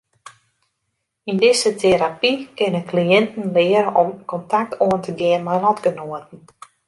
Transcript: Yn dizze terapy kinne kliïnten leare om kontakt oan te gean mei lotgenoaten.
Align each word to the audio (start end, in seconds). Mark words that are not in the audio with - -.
Yn 1.31 1.37
dizze 1.41 1.71
terapy 1.81 2.31
kinne 2.57 2.81
kliïnten 2.89 3.43
leare 3.55 3.91
om 4.03 4.09
kontakt 4.31 4.73
oan 4.85 4.99
te 5.05 5.11
gean 5.19 5.41
mei 5.47 5.59
lotgenoaten. 5.63 6.39